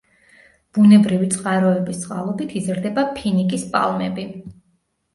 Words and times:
ბუნებრივი 0.77 1.29
წყაროების 1.35 2.01
წყალობით 2.07 2.57
იზრდება 2.63 3.07
ფინიკის 3.21 3.71
პალმები. 3.79 4.31